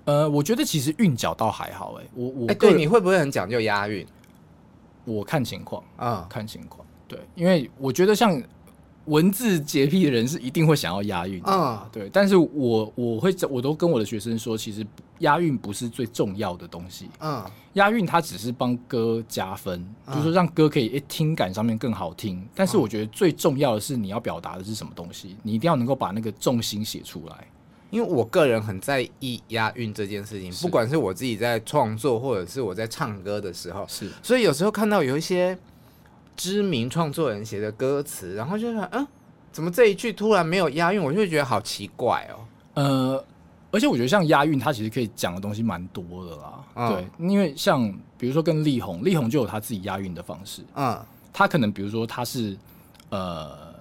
[0.09, 4.03] 呃，我觉得其实韵脚倒还好，哎，我我哎，对，你会不会很讲究押韵？
[5.05, 6.83] 我看情况啊，看情况。
[7.07, 8.41] 对，因为我觉得像
[9.05, 12.09] 文字洁癖的人是一定会想要押韵啊，对。
[12.11, 14.85] 但是我我会我都跟我的学生说，其实
[15.19, 17.43] 押韵不是最重要的东西，嗯，
[17.73, 22.43] 押韵它只是帮歌加分，就是说让歌可以听感上面更好听。
[22.55, 27.47] 但是我觉得最重要的是你要表达的是什么东西，你一定要能够把那个重心写出来。
[27.89, 34.09] 因为我个人很在意押韵这件事情，不管是我自己在创作，或者是我在唱歌的时候，是。
[34.21, 35.57] 所以有时候看到有一些
[36.37, 39.07] 知名创作人写的歌词，然后就说，嗯，
[39.51, 42.45] 怎么这一句突然没有押韵，我就会觉得好奇怪哦。
[42.75, 43.25] 呃，
[43.71, 46.63] 而且我觉得像押韵，它其实可以讲的东西蛮多的啦。
[46.75, 50.61] 嗯、对，因为像比如说跟力宏，力宏就有他自己押韵的方式。
[50.75, 52.55] 嗯，他可能比如说他是
[53.09, 53.73] 呃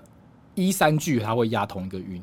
[0.55, 2.23] 一三句他会押同一个韵。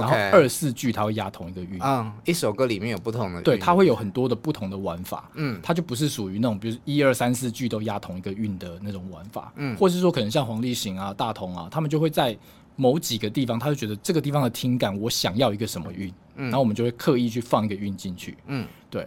[0.00, 12.36] 然后二四句它会押同一个韵，嗯，一首歌里面有不同的，对，它会有很多的不同的玩法，嗯，它就不是属于那种，比如一二三四句都押同一个韵的那种玩法，嗯，或是说可能像黄立行啊、大同啊，他们就会在
[12.76, 19.06] 某几个地方，他就觉得这个地方的听感，我想要一个什么韵，嗯，然后我们就会刻意去放一个韵进去，嗯，对。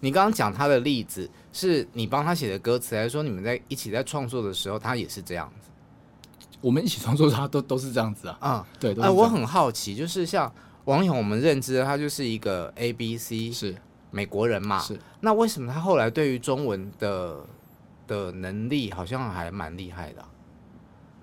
[0.00, 5.70] 你刚刚讲他的例子，是你帮他写的歌词，还是说你们在一起在创作的时候，他也是这样子？
[6.64, 8.36] 我们一起创作，他都都是这样子啊。
[8.40, 8.92] 啊、嗯，对。
[8.94, 10.50] 哎、呃，我很好奇，就是像
[10.86, 13.76] 王勇，我们认知他就是一个 A B C 是
[14.10, 14.80] 美国人嘛？
[14.80, 14.98] 是。
[15.20, 17.36] 那为什么他后来对于中文的
[18.06, 20.28] 的能力好像还蛮厉害的、啊？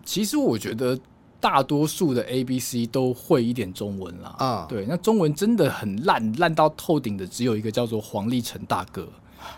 [0.06, 1.00] 其实我觉得
[1.40, 4.36] 大多数的 A B C 都会一点中文啦。
[4.38, 4.86] 啊、嗯，对。
[4.86, 9.10] 那中文真的很烂，烂到透顶的只有一个叫做黄立成大哥。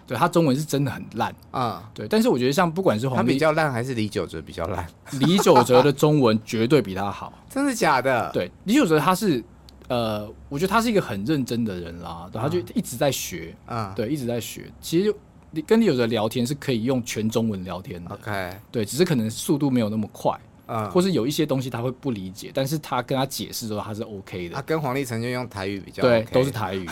[0.05, 4.85] 对，他中文是真的很烂啊，嗯，对，但是我觉得像不管是黄，他比较烂还是李九哲比较烂？
[5.19, 8.31] 李九哲的中文绝对比他好， 真的假的？
[8.33, 9.43] 对，李九哲他是
[9.89, 14.71] 呃，我觉得他是一个很认真的人啦，对，他就一直在学，嗯，对，一直在学。
[14.79, 15.13] 其实
[15.51, 20.35] 你跟李玖哲聊天是可以用全中文聊天的，OK，对，只是可能速度没有那么快，
[20.67, 24.55] 嗯，或是有一些东西他会不理解，但是他跟他解释之后他是 OK 的。
[24.55, 26.87] 他跟黄立成就用台语比较，对，都是台语。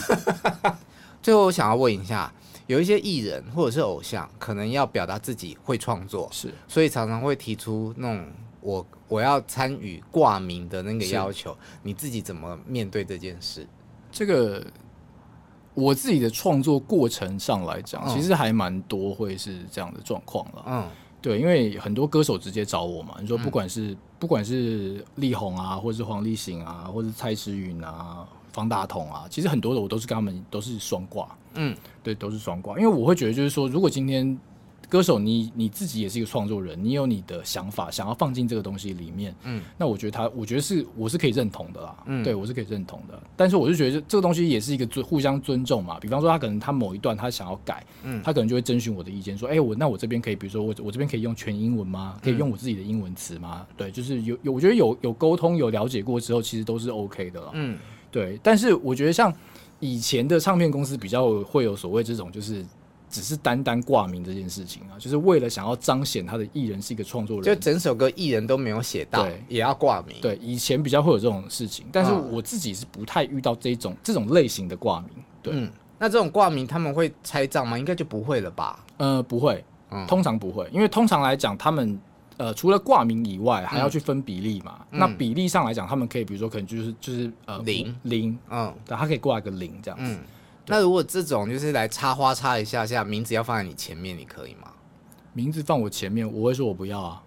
[1.23, 2.32] 最后我想要问一下。
[2.67, 8.28] 有一些艺人或者是偶像，可能要表达自己会创作，是，所以常常会提出那种
[8.62, 11.58] 我我要参与挂名的那个要求。
[11.84, 13.67] 你自己怎么面对这件事？
[14.12, 14.65] 这个
[15.74, 20.63] 我自己的创作过程上来讲，嗯、其实还蛮多会是这样的状况了。
[20.67, 20.89] 嗯，
[21.21, 28.28] 对，因为很多歌手直接找我嘛，你说不管是、嗯、不管是力宏啊，或者是黄立行啊，或者是蔡诗芸啊。
[28.52, 32.78] 方大同啊，其实很多的我都是跟他们都是双挂，嗯，对，都是双挂。
[32.80, 34.38] 因为我会觉得，就是说，如果今天
[34.90, 43.18] 歌手你你自己也是一个创作人，你有你的想法，想要放进这个东西里面，嗯，那我觉得他，我觉得是我是可以认同的啦，嗯，对我是可以认同的。
[43.38, 45.98] 但是我就觉得这个东西也是一个尊互相尊重嘛。
[45.98, 52.20] 比方说他可能他某一段他想要改，嗯，他可能就会征询我的意见，说，哎、欸，我那我这边可以，比如说我我这边可以用全英文吗？
[52.22, 53.66] 可以用我自己的英文词吗？
[53.78, 57.78] 对，就是有有，我觉得有有沟通有了解过之后，其实都是 OK 的了，嗯。
[58.12, 59.34] 对，但是我觉得像
[59.80, 62.63] 以前的唱片公司比较会有所谓这种，就是
[63.10, 70.15] 只是单单挂名这件事情啊，就是为了想要彰显他的艺人是一个创作人，就整首歌艺人都没有写到，对，也要挂名。
[70.21, 75.10] 对，以前比较会有这种事情，但是我自己是不太遇到这种、嗯、这种类型的挂名。
[75.42, 77.79] 对，嗯，那这种挂名他们会拆账吗？
[77.79, 78.86] 应该就不会了吧？
[78.98, 79.63] 呃，不会，
[80.08, 82.00] 通常不会，因为通常来讲他们。
[82.42, 84.83] 呃，除了挂名以外，还要去分比例嘛。
[84.89, 90.12] 嗯、那比例上来讲，他们可以比如说可能就是就是呃零零，嗯，对，他可以挂一个零这样子。
[90.12, 90.19] 嗯、
[90.65, 94.71] 那如果这种就是来插花插一下下，名字要放在你前面，你可以吗？
[95.33, 97.23] 名字放我前面，我会说我不要啊。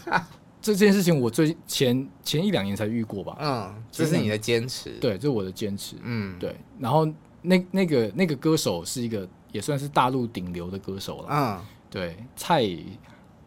[0.60, 3.36] 这件事情我最前前一两年才遇过吧。
[3.40, 4.90] 嗯，这是你的坚持。
[5.00, 5.96] 对，这是我的坚持。
[6.02, 6.54] 嗯，对。
[6.78, 7.08] 然后
[7.40, 11.28] 那那个那个歌手是一个也算是大陆顶流的歌手了。
[11.30, 12.68] 嗯，对，蔡。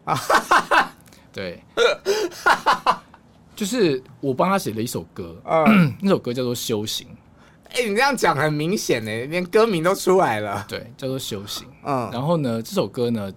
[1.36, 1.62] 对，
[3.54, 7.06] 就是我帮他写了一首歌，嗯、 那首歌叫做《修行》。
[7.68, 10.64] 哎、欸，你这样讲很明显呢，连歌名都出来了。
[10.66, 11.66] 对，叫做《修行》。
[11.84, 13.30] 嗯，然后呢，这首歌呢，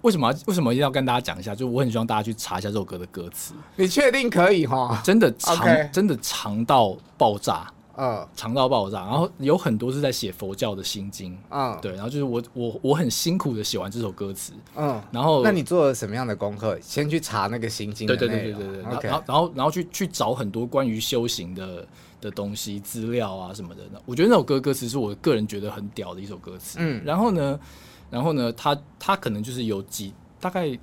[0.00, 1.54] 为什么为什么一定要跟大家讲一下？
[1.54, 3.54] 就我很希望大家去查一下这首歌的歌词。
[3.76, 5.00] 你确定可以哈？
[5.04, 7.72] 真的长真的长到爆炸。
[8.02, 16.78] 嗯，长到爆炸，然后有很多是在写佛教的心经，啊，对，然后就是我我我很辛苦的写完这首歌词，嗯，然后那你做了什么样的功课？
[16.80, 21.86] 先去查那个心经，对对对对对对.然后然后然后去去找很多关于修行的
[22.22, 27.60] 的东西资料啊什么的，我觉得那首歌歌词是我个人觉得很屌的一首歌词，嗯，然后呢，
[28.08, 30.74] 然后呢，他他可能就是有几大概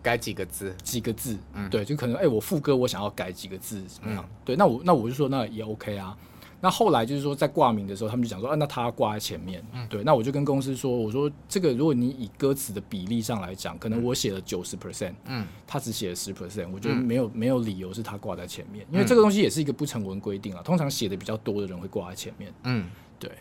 [0.00, 4.24] 改几个字，几个字，嗯，对，就可能哎，我副歌我想要改几个字怎么样？
[4.44, 6.16] 对，那我那我就说那也 OK 啊。
[6.62, 9.64] 那后来就是说，在挂名的时候，他们就讲说，啊，那他挂在前面。
[9.72, 10.04] 嗯，对。
[10.04, 20.60] 那我就跟公司说，我说这个，如果你以歌词的比例上来讲，可能我写了九十 percent，嗯，他只写了十 percent，我觉得没有、嗯、没有理由是他挂在前面，因为这个东西也是一个不成文规定啊。
[20.62, 22.52] 通常写的比较多的人会挂在前面。
[22.64, 23.32] 嗯，对。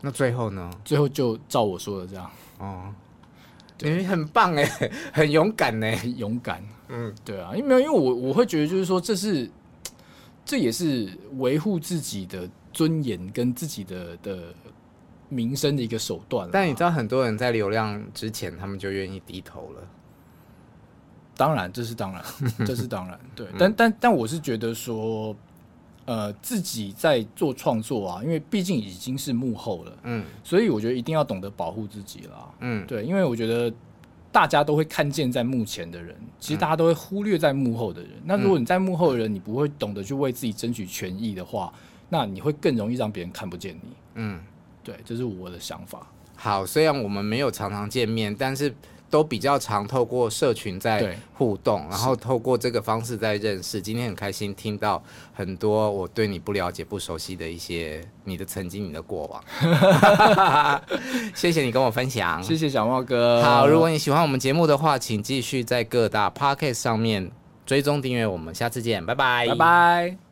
[0.00, 0.70] 那最后呢？
[0.82, 2.30] 最后就照我说的这样。
[2.58, 2.94] 哦，
[3.80, 4.64] 你很棒哎，
[5.12, 6.64] 很勇敢呢，很勇敢。
[6.88, 9.50] 嗯，对啊，因为没有，因为我我会觉得就是说，这是
[10.42, 12.48] 这也是维护自己的。
[12.72, 14.54] 尊严跟自己的的
[15.28, 19.82] 名声的一个手段，但你知道很多人在流量之前，他们就愿意低头了。
[21.34, 22.22] 当然，这是当然，
[22.66, 23.46] 这是当然，对。
[23.46, 25.34] 嗯、但但但我是觉得说，
[26.04, 33.72] 呃，自己在做创作啊，因为毕竟已经是幕后了，嗯，所以我觉得一定要懂得保护自己了，嗯，对，因为我觉得
[34.30, 38.10] 大家都会看见在幕前的人，其实大家都会忽略在幕后的人。
[38.16, 41.72] 嗯、那如果你在幕后的人，你不会懂得去为自己争取权益的话，
[42.12, 43.88] 那你会更容易让别人看不见你。
[44.16, 44.38] 嗯，
[44.84, 46.06] 对，这是我的想法。
[46.36, 48.74] 好，虽然我们没有常常见面，但是
[49.08, 53.80] 都比较常透过社群在互动，然后透过这个方式在认识。
[53.80, 55.02] 今天很开心听到
[55.32, 59.42] 很多我对你不了解、不熟悉的一些你的曾经、你的过往。
[61.34, 63.42] 谢谢你跟我分享，谢谢小茂哥。
[63.42, 67.30] 好，如果你喜欢我们节目的话，请继续在各大 Podcast 上面
[67.64, 68.54] 追踪订阅我们。
[68.54, 70.31] 下次见，拜拜，拜拜。